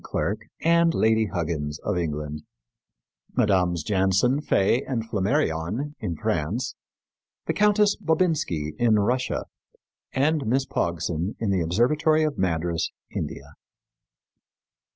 Clerke, 0.03 0.47
and 0.63 0.95
Lady 0.95 1.27
Huggins, 1.27 1.77
of 1.83 1.95
England; 1.95 2.41
Mmes. 3.37 3.83
Jansen, 3.85 4.41
Faye, 4.41 4.81
and 4.81 5.07
Flammarion, 5.07 5.93
in 5.99 6.15
France; 6.15 6.73
the 7.45 7.53
Countess 7.53 7.95
Bobinski, 7.97 8.73
in 8.79 8.97
Russia; 8.97 9.45
and 10.11 10.47
Miss 10.47 10.65
Pogson, 10.65 11.35
in 11.37 11.51
the 11.51 11.61
Observatory 11.61 12.23
of 12.23 12.35
Madras, 12.39 12.89
India. 13.15 13.53